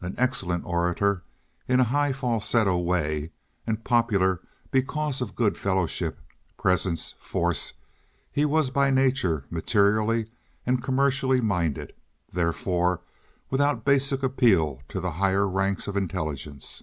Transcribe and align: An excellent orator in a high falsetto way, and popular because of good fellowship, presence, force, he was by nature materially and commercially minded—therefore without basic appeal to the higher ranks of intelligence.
An 0.00 0.16
excellent 0.18 0.64
orator 0.64 1.22
in 1.68 1.78
a 1.78 1.84
high 1.84 2.12
falsetto 2.12 2.76
way, 2.78 3.30
and 3.64 3.84
popular 3.84 4.40
because 4.72 5.20
of 5.20 5.36
good 5.36 5.56
fellowship, 5.56 6.18
presence, 6.58 7.14
force, 7.20 7.74
he 8.32 8.44
was 8.44 8.70
by 8.70 8.90
nature 8.90 9.44
materially 9.50 10.30
and 10.66 10.82
commercially 10.82 11.40
minded—therefore 11.40 13.02
without 13.50 13.84
basic 13.84 14.24
appeal 14.24 14.82
to 14.88 14.98
the 15.00 15.12
higher 15.12 15.46
ranks 15.46 15.86
of 15.86 15.96
intelligence. 15.96 16.82